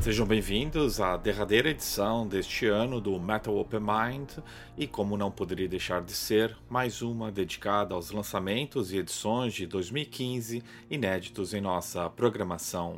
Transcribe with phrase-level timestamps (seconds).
[0.00, 4.32] Sejam bem-vindos à derradeira edição deste ano do Metal Open Mind
[4.76, 9.64] e, como não poderia deixar de ser, mais uma dedicada aos lançamentos e edições de
[9.64, 12.96] 2015 inéditos em nossa programação.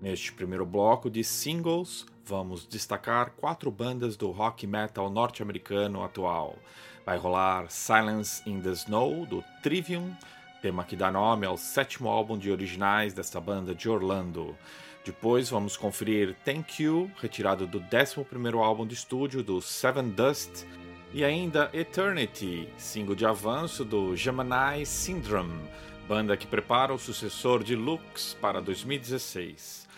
[0.00, 6.56] Neste primeiro bloco de singles, vamos destacar quatro bandas do rock metal norte-americano atual.
[7.04, 10.16] Vai rolar Silence in the Snow, do Trivium,
[10.62, 14.56] tema que dá nome ao sétimo álbum de originais desta banda de Orlando.
[15.04, 20.64] Depois vamos conferir Thank You, retirado do 11 álbum de estúdio do Seven Dust,
[21.12, 25.68] e ainda Eternity, single de avanço do Gemini Syndrome,
[26.06, 29.88] banda que prepara o sucessor de Lux para 2016.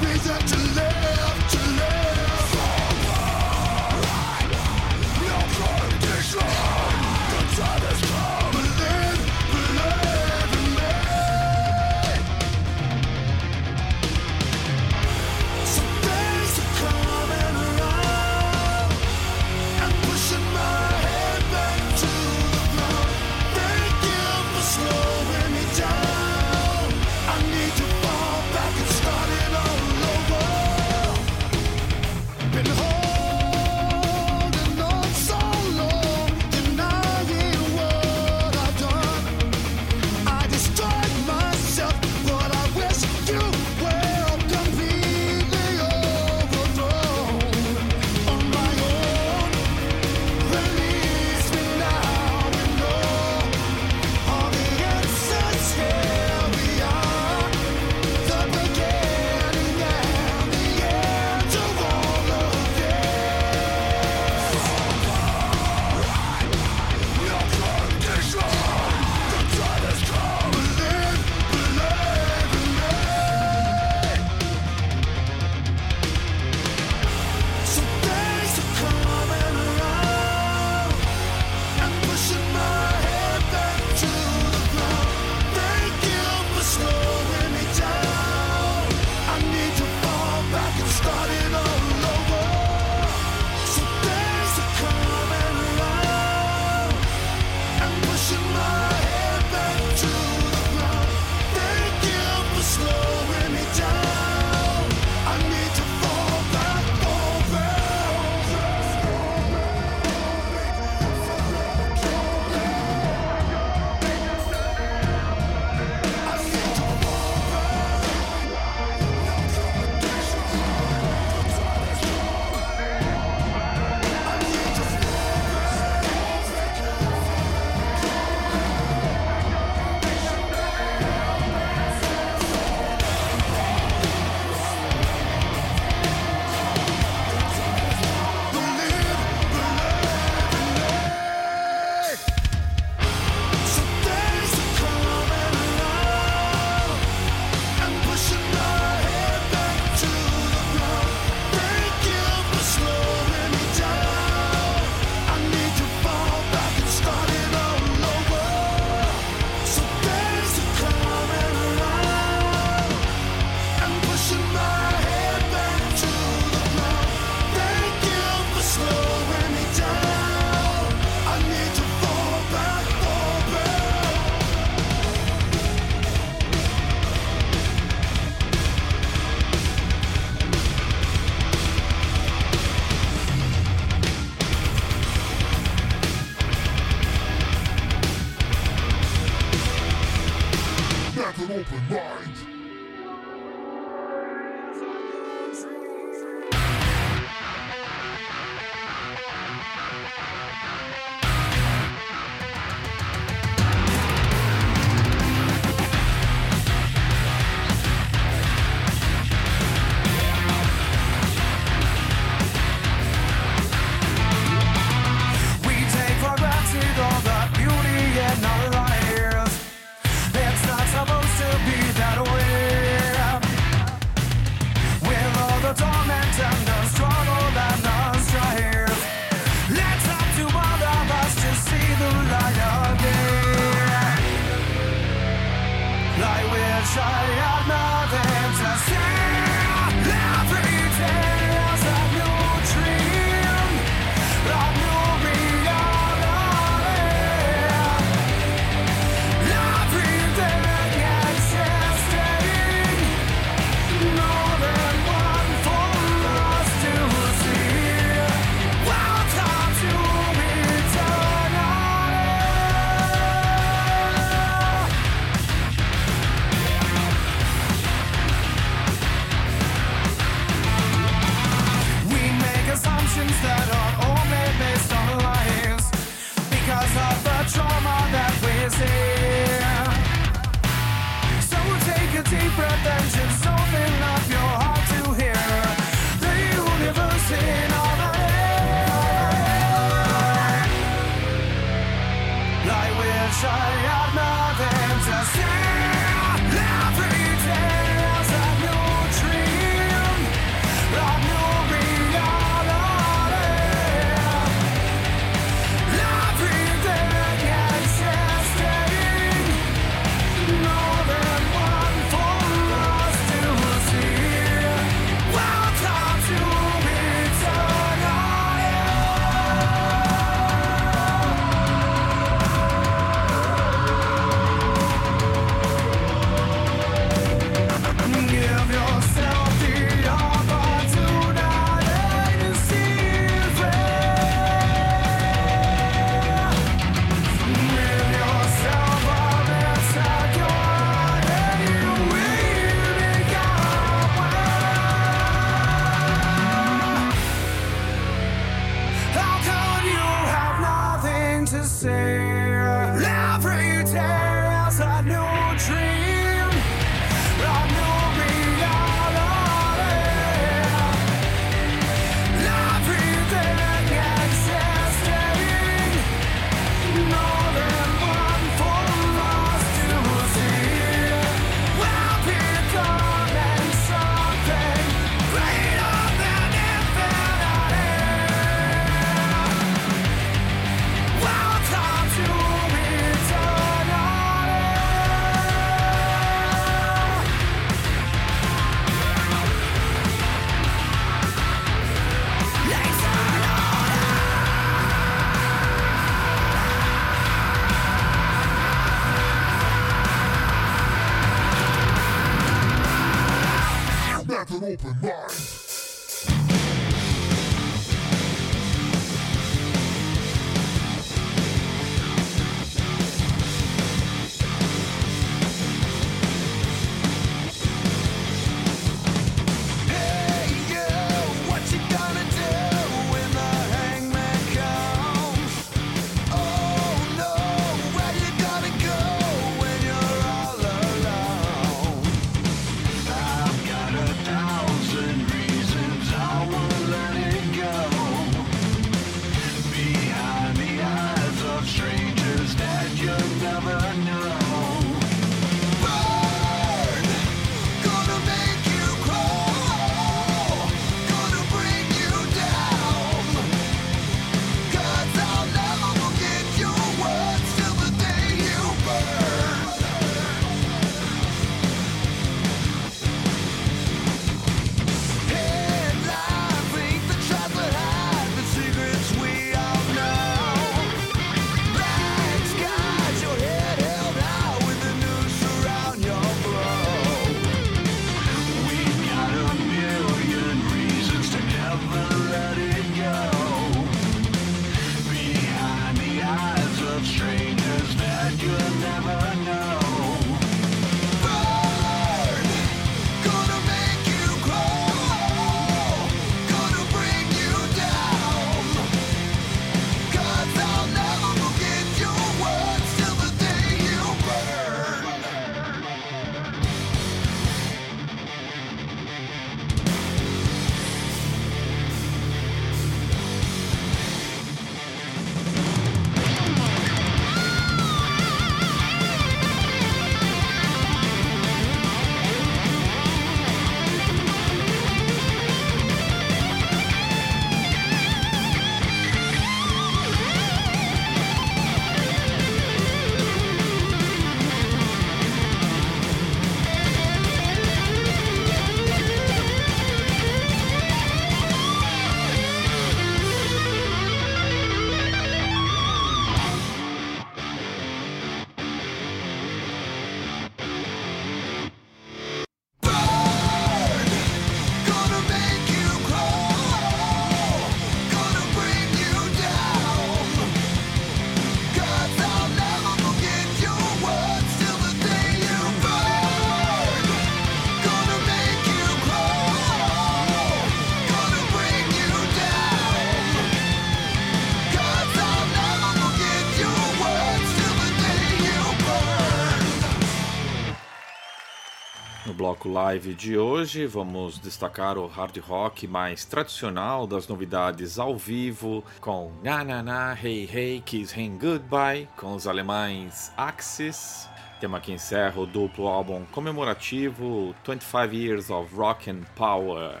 [582.78, 589.32] Live de hoje, vamos destacar o hard rock mais tradicional das novidades ao vivo, com
[589.42, 594.28] Na Na Na Hey Hey Kiss Hang Goodbye, com os alemães Axis,
[594.60, 600.00] tema que encerra o duplo álbum comemorativo 25 Years of Rock and Power.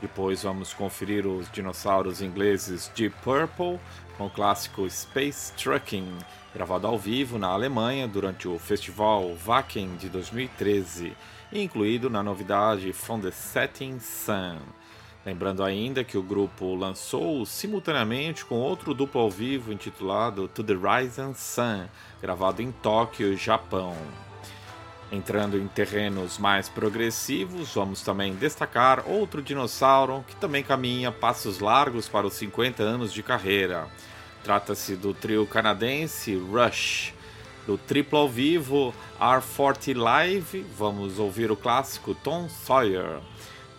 [0.00, 3.80] Depois vamos conferir os dinossauros ingleses Deep Purple,
[4.16, 6.16] com o clássico Space Trucking,
[6.54, 12.92] gravado ao vivo na Alemanha durante o festival Wacken de 2013 e incluído na novidade
[12.92, 14.58] From the Setting Sun.
[15.24, 20.74] Lembrando ainda que o grupo lançou simultaneamente com outro duplo ao vivo intitulado To the
[20.74, 21.86] Rising Sun,
[22.20, 23.96] gravado em Tóquio, Japão.
[25.10, 32.08] Entrando em terrenos mais progressivos, vamos também destacar outro dinossauro que também caminha passos largos
[32.08, 33.86] para os 50 anos de carreira.
[34.42, 37.14] Trata-se do trio canadense Rush.
[37.66, 43.20] Do triplo ao vivo R40 Live, vamos ouvir o clássico Tom Sawyer.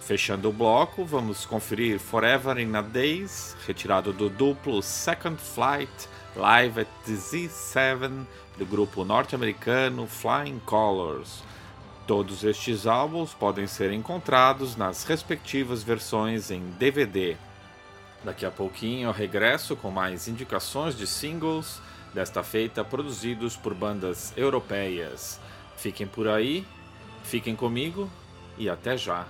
[0.02, 5.92] Fechando o bloco, vamos conferir Forever in a Days, retirado do duplo Second Flight
[6.36, 8.26] Live at the Z7
[8.58, 11.44] do grupo norte-americano Flying Colors.
[12.08, 17.38] Todos estes álbuns podem ser encontrados nas respectivas versões em DVD.
[18.24, 21.80] Daqui a pouquinho eu regresso com mais indicações de singles,
[22.16, 25.38] desta feita produzidos por bandas europeias.
[25.76, 26.66] Fiquem por aí,
[27.26, 28.10] fiquem comigo
[28.58, 29.28] e até já!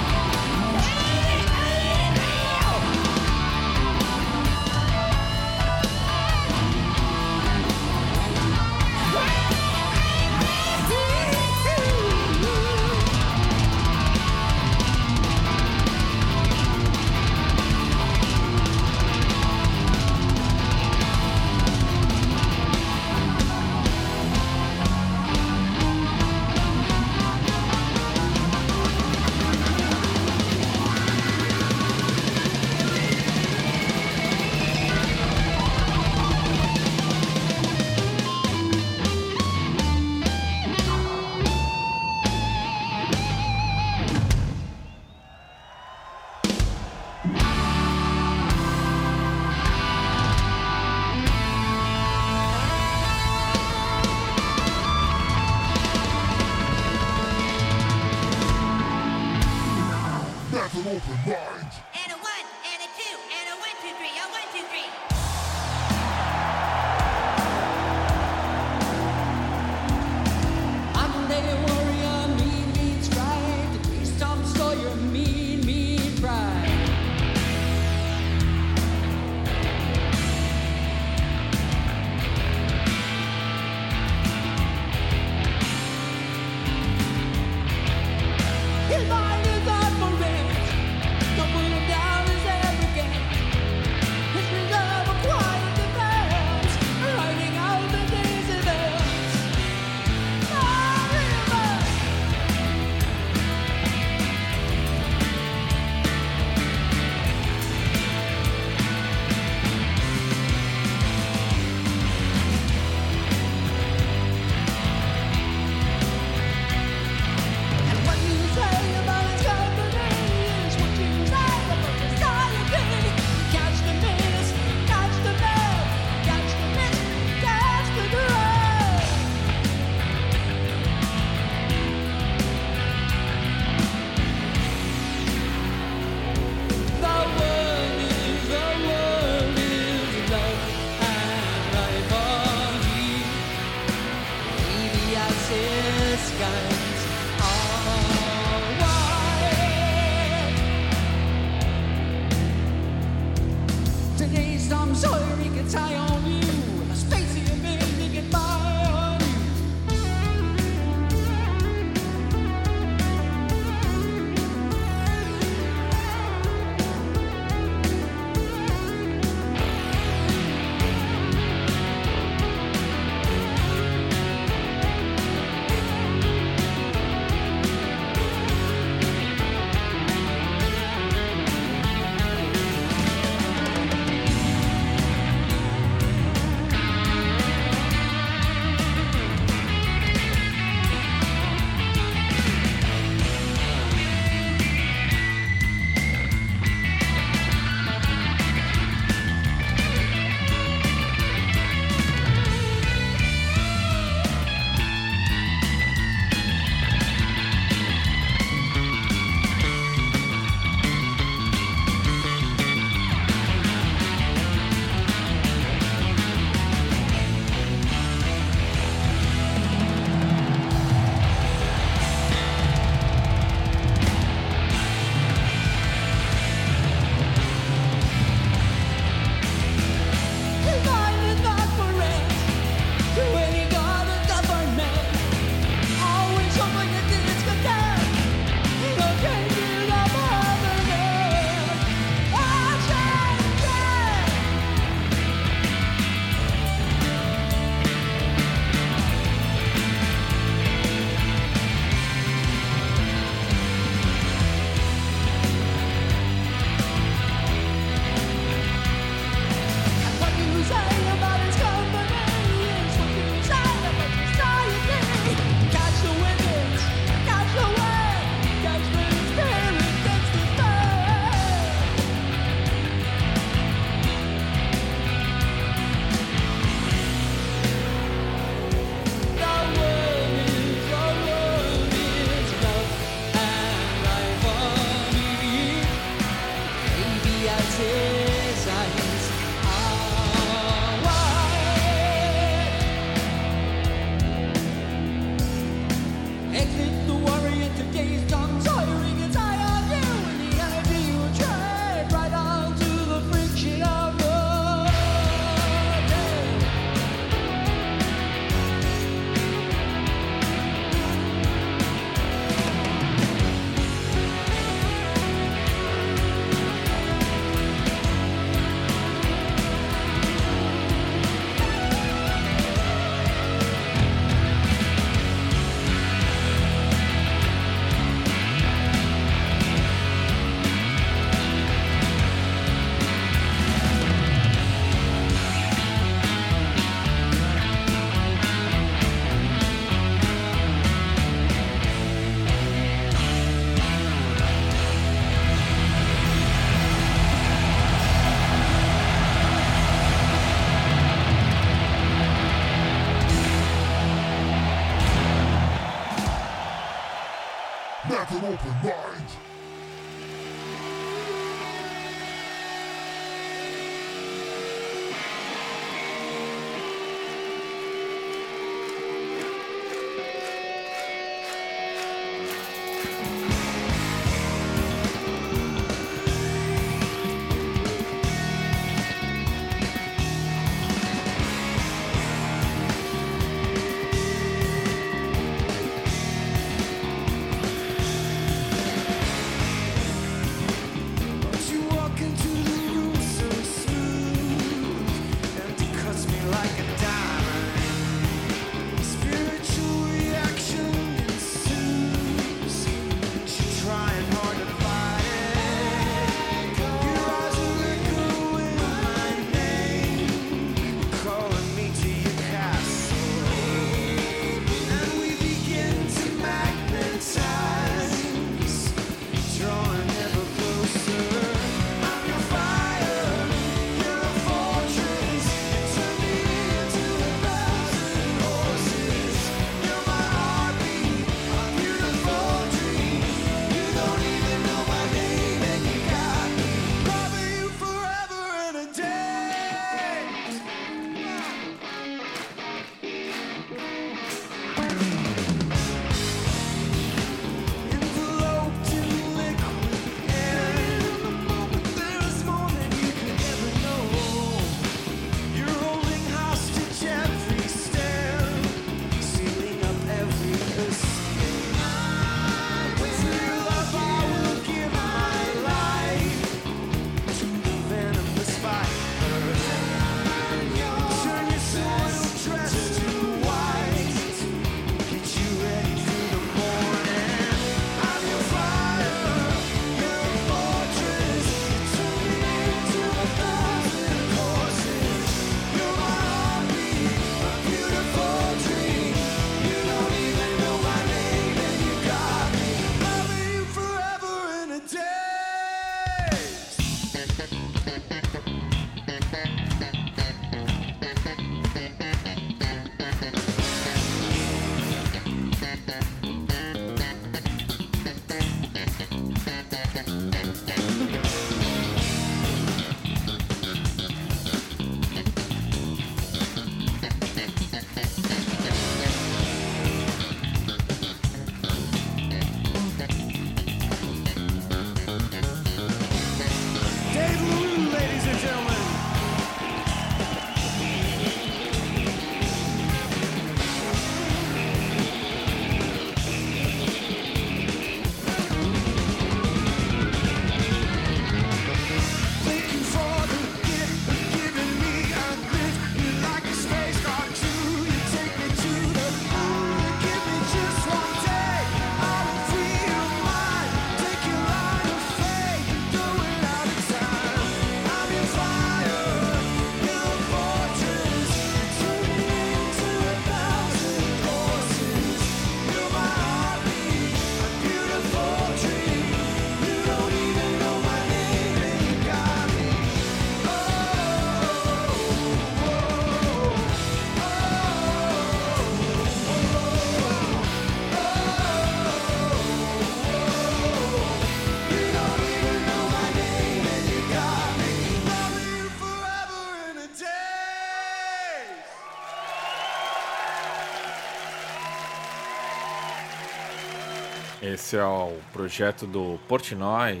[597.66, 600.00] pertence ao é projeto do Portnoy,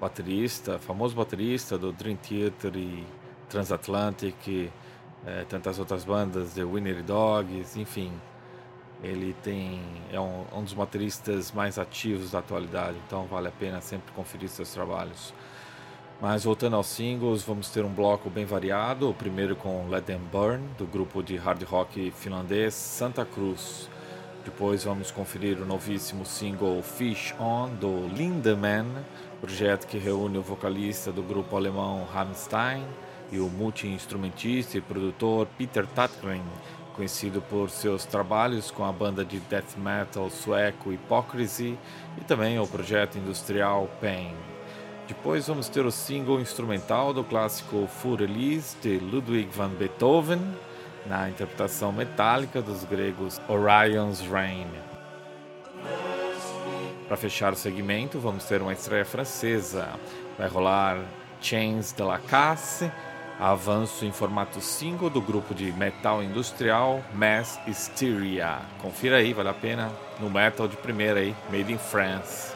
[0.00, 3.06] baterista, famoso baterista do Dream Theater e
[3.48, 4.70] Transatlantic,
[5.24, 8.12] é, tantas outras bandas, The Winner Dogs, enfim.
[9.02, 9.80] Ele tem
[10.10, 14.48] é um, um dos bateristas mais ativos da atualidade, então vale a pena sempre conferir
[14.48, 15.32] seus trabalhos.
[16.20, 20.22] Mas voltando aos singles, vamos ter um bloco bem variado, o primeiro com Let Them
[20.32, 23.88] Burn, do grupo de hard rock finlandês Santa Cruz.
[24.46, 28.86] Depois vamos conferir o novíssimo single Fish On do Lindemann,
[29.40, 32.84] projeto que reúne o vocalista do grupo alemão Rammstein
[33.32, 36.44] e o multi-instrumentista e produtor Peter Tatgren,
[36.94, 41.76] conhecido por seus trabalhos com a banda de death metal sueco Hypocrisy
[42.16, 44.32] e também o projeto industrial Pain.
[45.08, 50.40] Depois vamos ter o single instrumental do clássico Furelis de Ludwig van Beethoven
[51.08, 54.70] na interpretação metálica dos gregos Orion's Reign.
[57.06, 59.88] Para fechar o segmento, vamos ter uma estreia francesa.
[60.36, 60.98] Vai rolar
[61.40, 62.90] Chains de la Casse,
[63.38, 68.58] avanço em formato single do grupo de metal industrial Mass Hysteria.
[68.82, 69.92] Confira aí, vale a pena.
[70.18, 72.55] No metal de primeira aí, Made in France.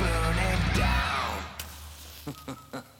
[0.00, 1.36] burning down.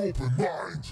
[0.00, 0.87] open minds.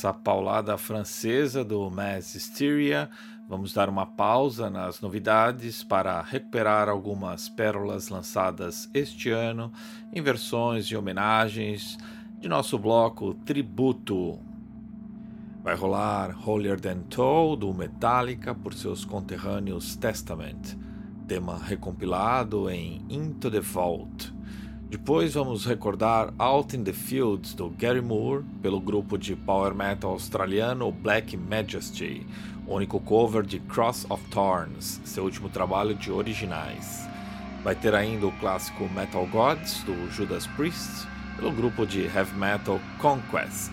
[0.00, 3.10] Dessa paulada francesa do Mass Hysteria,
[3.46, 9.70] vamos dar uma pausa nas novidades para recuperar algumas pérolas lançadas este ano
[10.10, 11.98] em versões e homenagens
[12.40, 14.38] de nosso bloco Tributo.
[15.62, 20.78] Vai rolar Holier Than Thou do Metallica por seus conterrâneos Testament,
[21.28, 24.32] tema recompilado em Into the Vault.
[24.90, 30.10] Depois vamos recordar Out in the Fields do Gary Moore pelo grupo de power metal
[30.10, 32.26] australiano Black Majesty,
[32.66, 37.08] único cover de Cross of Thorns, seu último trabalho de originais.
[37.62, 42.80] Vai ter ainda o clássico Metal Gods do Judas Priest pelo grupo de heavy metal
[42.98, 43.70] Conquest,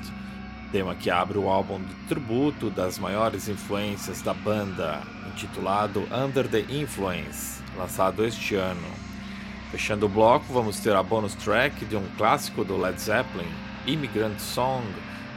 [0.72, 5.02] tema que abre o álbum de tributo das maiores influências da banda,
[5.34, 9.07] intitulado Under the Influence, lançado este ano.
[9.72, 13.52] Fechando o bloco, vamos ter a bonus track de um clássico do Led Zeppelin,
[13.86, 14.84] Immigrant Song,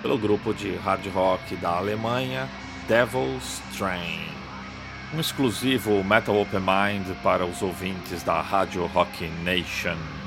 [0.03, 2.49] pelo grupo de hard rock da Alemanha,
[2.87, 4.29] Devil's Train.
[5.13, 10.20] Um exclusivo Metal Open Mind para os ouvintes da Rádio Rock Nation.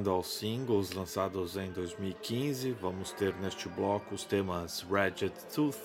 [0.00, 5.76] Voltando aos singles lançados em 2015, vamos ter neste bloco os temas Ragged Tooth,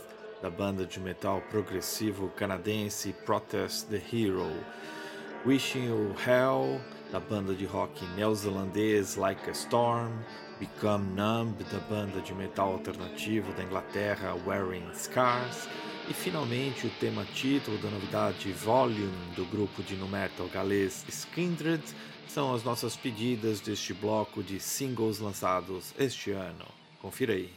[0.41, 4.49] da banda de metal progressivo canadense Protest the Hero,
[5.45, 6.79] Wishing You Hell,
[7.11, 10.13] da banda de rock neozelandês Like a Storm,
[10.61, 15.67] Become Numb, da banda de metal alternativo da Inglaterra Wearing Scars,
[16.07, 21.83] e finalmente o tema título da novidade Volume do grupo de nu metal galês Skindred
[22.31, 26.65] são as nossas pedidas deste bloco de singles lançados este ano.
[27.01, 27.49] Confira aí.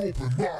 [0.00, 0.57] Open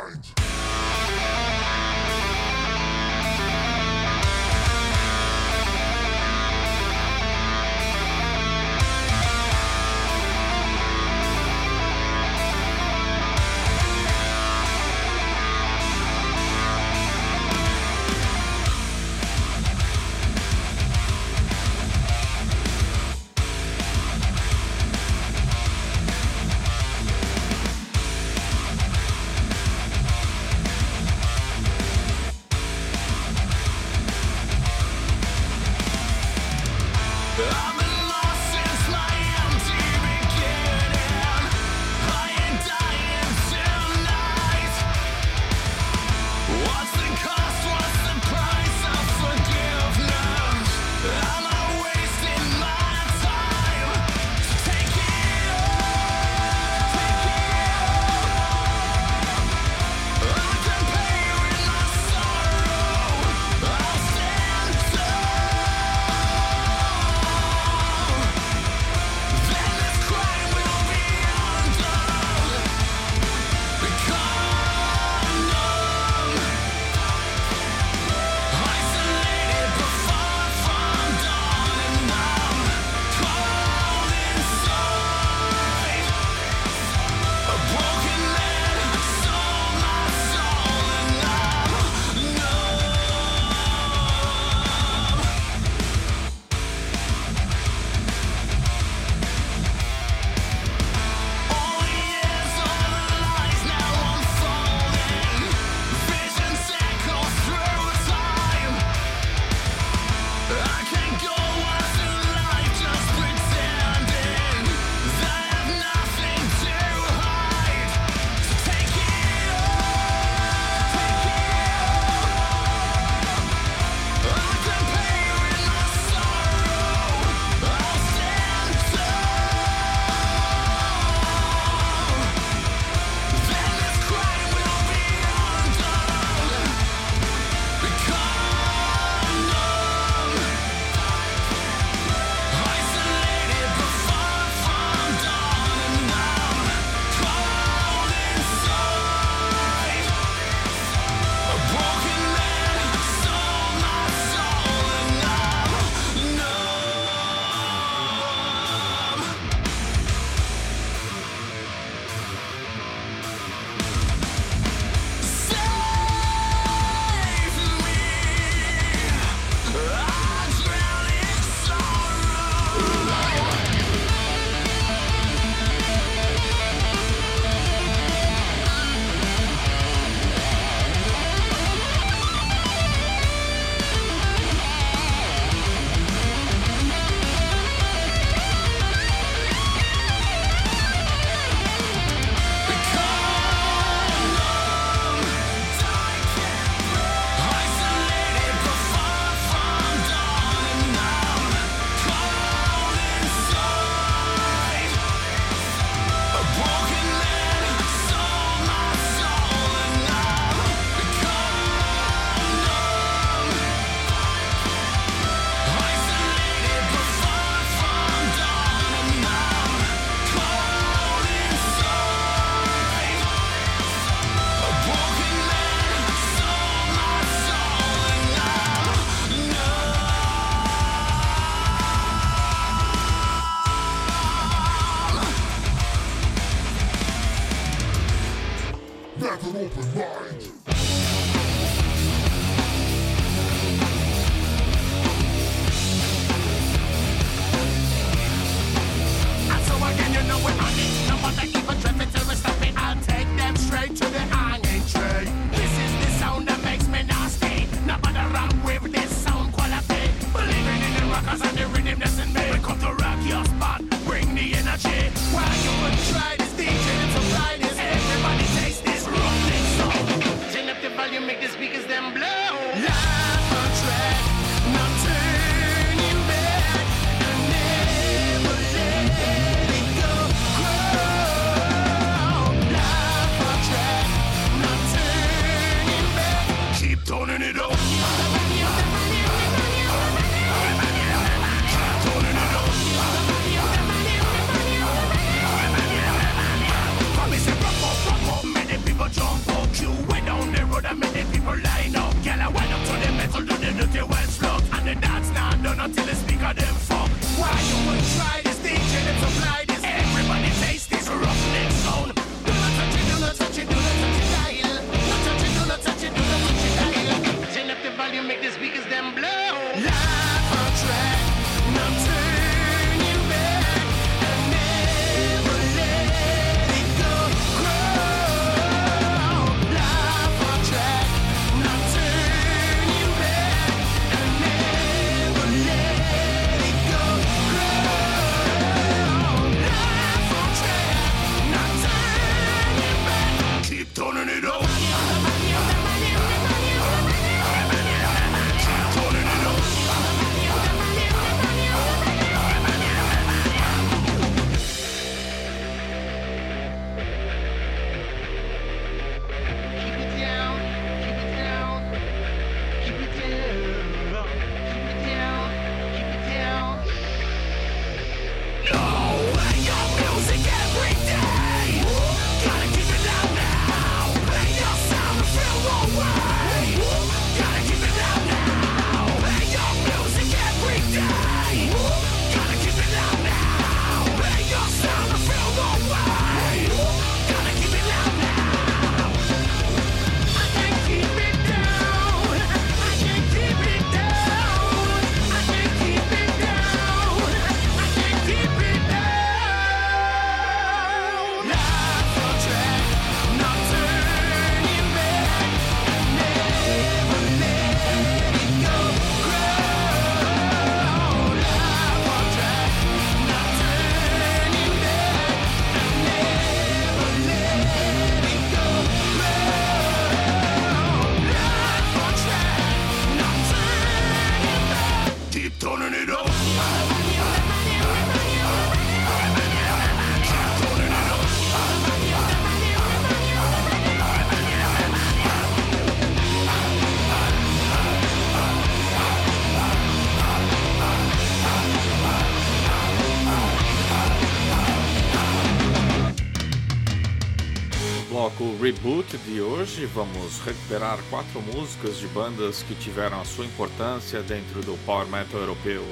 [448.71, 454.61] reboot de hoje, vamos recuperar quatro músicas de bandas que tiveram a sua importância dentro
[454.61, 455.83] do power metal europeu.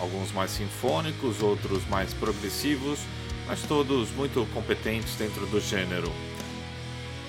[0.00, 2.98] Alguns mais sinfônicos, outros mais progressivos,
[3.46, 6.10] mas todos muito competentes dentro do gênero.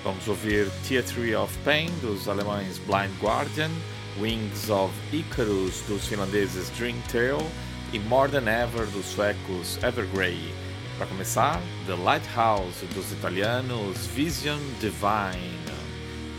[0.02, 3.70] Vamos ouvir Theatre of Pain dos alemães Blind Guardian,
[4.18, 7.48] Wings of Icarus dos finlandeses Dream Tale
[7.92, 10.69] e More Than Ever dos suecos Evergrey.
[11.00, 15.64] Para começar, The Lighthouse dos italianos Vision Divine.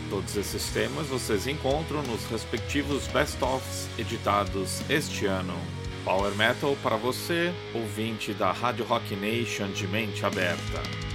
[0.08, 5.56] Todos esses temas vocês encontram nos respectivos best-ofs editados este ano.
[6.04, 11.11] Power Metal para você, ouvinte da Rádio Rock Nation de mente aberta.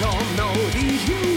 [0.00, 1.29] Don't know the human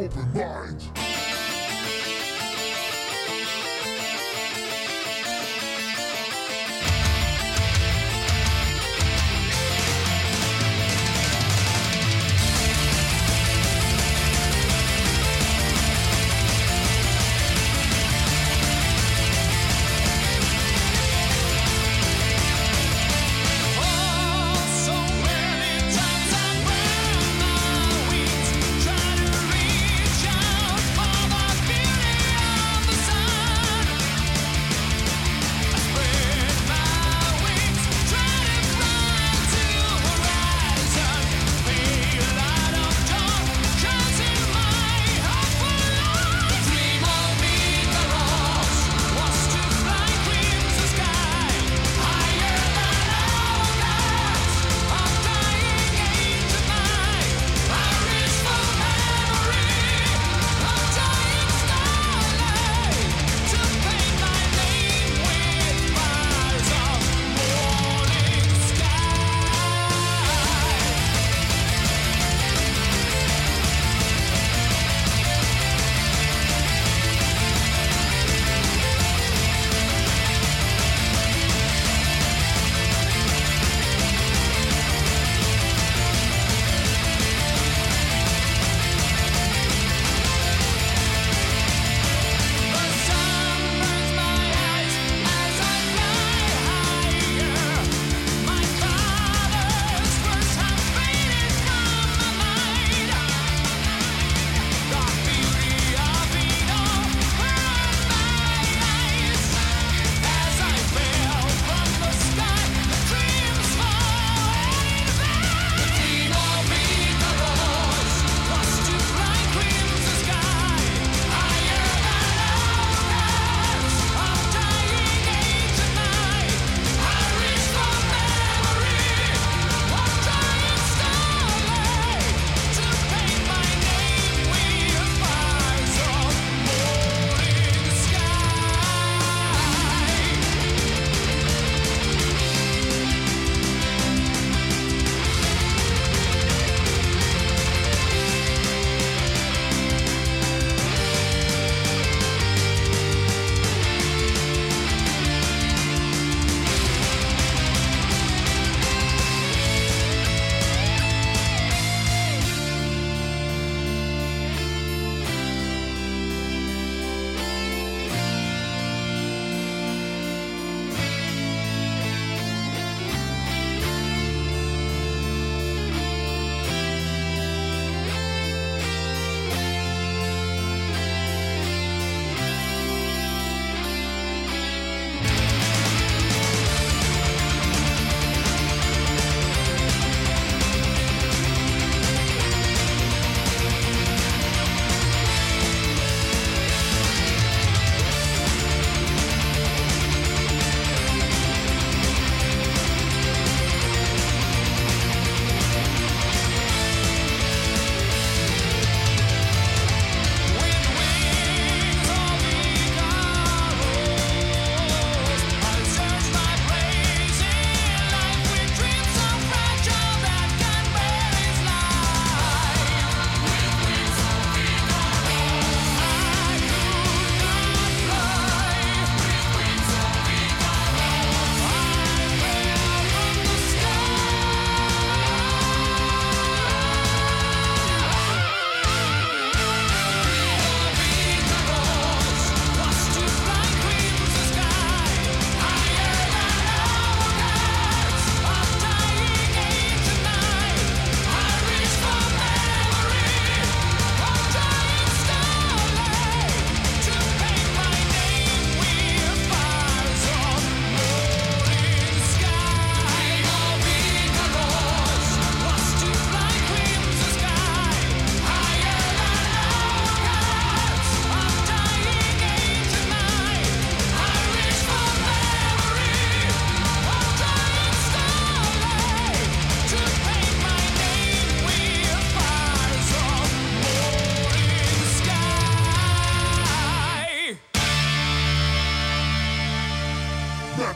[0.00, 0.49] open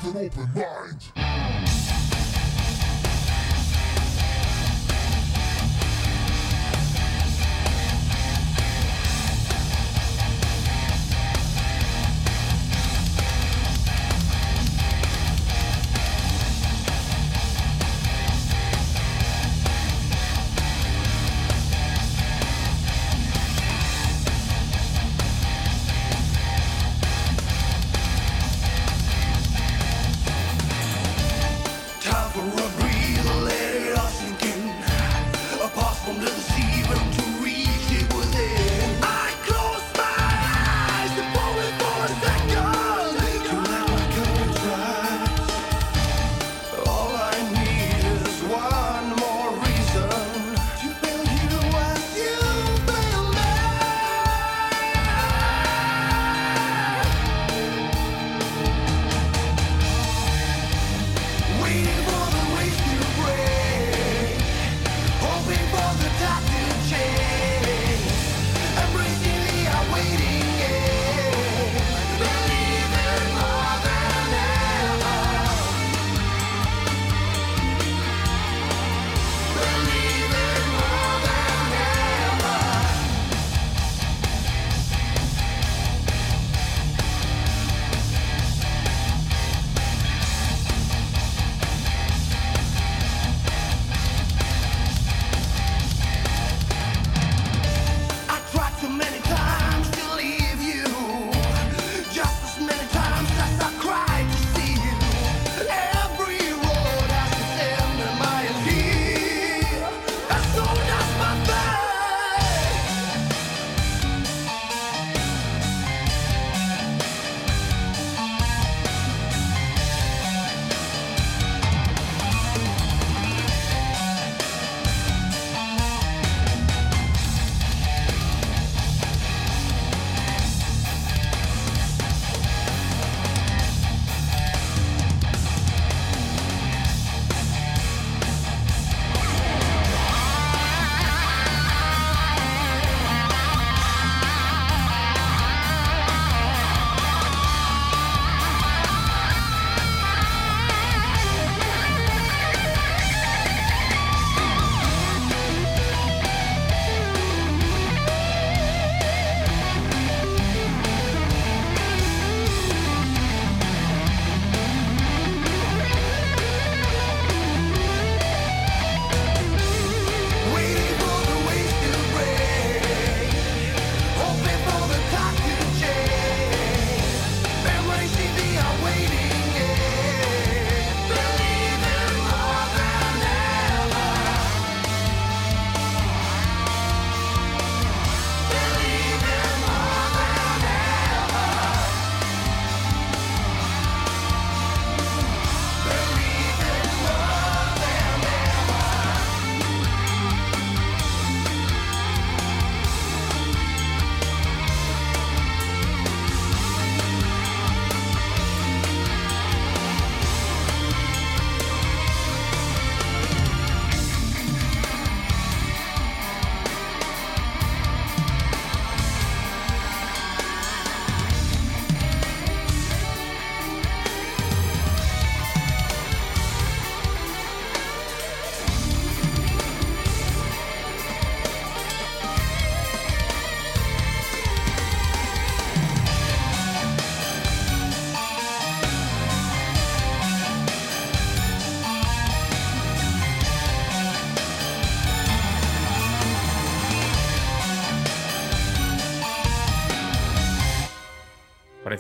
[0.05, 1.24] an open mind.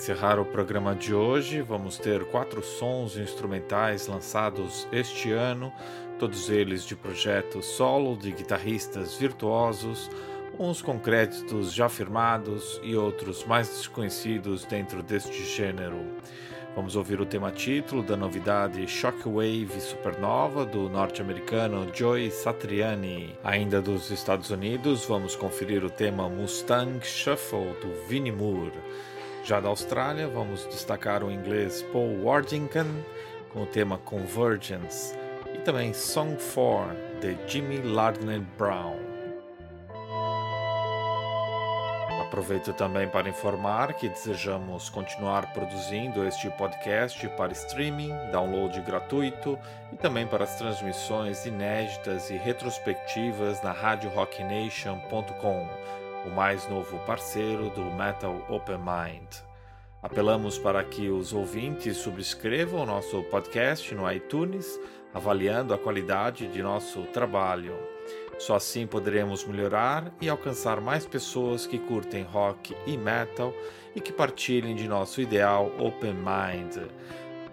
[0.04, 5.72] Encerrar o programa de hoje, vamos ter quatro sons instrumentais lançados este ano,
[6.18, 10.10] todos eles de projetos solo de guitarristas virtuosos,
[10.58, 16.04] uns com créditos já firmados e outros mais desconhecidos dentro deste gênero.
[16.76, 23.38] Vamos ouvir o tema título da novidade Shockwave Supernova do norte-americano Joey Satriani.
[23.42, 28.74] Ainda dos Estados Unidos, vamos conferir o tema Mustang Shuffle do Vinnie Moore.
[29.44, 32.86] Já da Austrália, vamos destacar o inglês Paul Wardingham
[33.52, 35.14] com o tema Convergence
[35.54, 38.96] e também Song 4 de Jimmy Lardner Brown.
[42.22, 49.58] Aproveito também para informar que desejamos continuar produzindo este podcast para streaming, download gratuito
[49.92, 55.68] e também para as transmissões inéditas e retrospectivas na RadioRockNation.com,
[56.24, 59.28] o mais novo parceiro do Metal Open Mind.
[60.02, 64.78] Apelamos para que os ouvintes subscrevam nosso podcast no iTunes,
[65.14, 67.74] avaliando a qualidade de nosso trabalho.
[68.38, 73.54] Só assim poderemos melhorar e alcançar mais pessoas que curtem rock e metal
[73.94, 76.76] e que partilhem de nosso ideal Open Mind.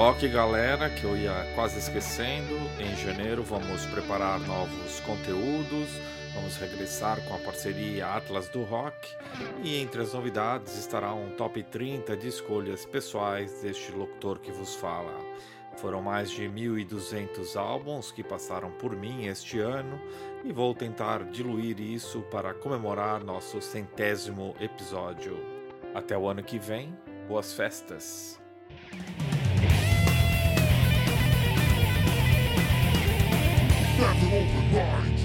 [0.00, 2.56] Toque, galera, que eu ia quase esquecendo.
[2.80, 5.90] Em janeiro vamos preparar novos conteúdos,
[6.34, 8.96] vamos regressar com a parceria Atlas do Rock
[9.62, 14.74] e entre as novidades estará um top 30 de escolhas pessoais deste locutor que vos
[14.74, 15.14] fala.
[15.76, 20.00] Foram mais de 1.200 álbuns que passaram por mim este ano
[20.42, 25.36] e vou tentar diluir isso para comemorar nosso centésimo episódio.
[25.94, 26.96] Até o ano que vem,
[27.28, 28.40] boas festas!
[34.00, 35.19] That's an open mind.